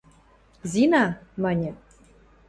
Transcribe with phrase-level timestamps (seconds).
[0.71, 1.75] –Зина!– маньы.